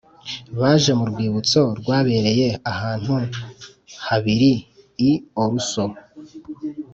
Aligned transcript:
baje 0.59 0.91
mu 0.99 1.05
Rwibutso 1.11 1.61
rwabereye 1.79 2.47
ahantu 2.71 3.13
habiri 4.07 4.51
i 5.09 5.11
Oslo 5.43 5.85